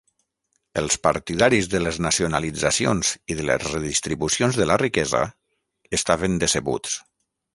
[0.81, 5.23] Els partidaris de les nacionalitzacions i de les redistribucions de la riquesa
[5.99, 6.97] estaven decebuts.